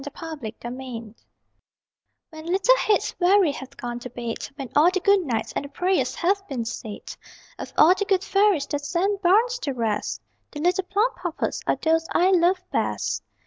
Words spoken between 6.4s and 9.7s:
been said, Of all the good fairies that send bairns